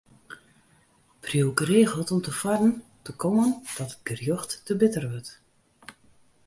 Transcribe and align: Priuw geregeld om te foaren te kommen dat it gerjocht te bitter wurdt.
Priuw 1.19 1.51
geregeld 1.55 2.11
om 2.11 2.21
te 2.21 2.31
foaren 2.31 2.83
te 3.01 3.15
kommen 3.15 3.61
dat 3.77 3.91
it 3.91 3.99
gerjocht 4.03 4.61
te 4.65 4.75
bitter 4.81 5.09
wurdt. 5.09 5.41